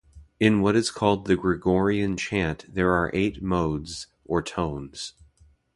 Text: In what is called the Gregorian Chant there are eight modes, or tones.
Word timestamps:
In 0.39 0.61
what 0.61 0.75
is 0.75 0.89
called 0.89 1.25
the 1.25 1.35
Gregorian 1.35 2.17
Chant 2.17 2.65
there 2.67 2.91
are 2.91 3.11
eight 3.13 3.43
modes, 3.43 4.07
or 4.25 4.41
tones. 4.41 5.13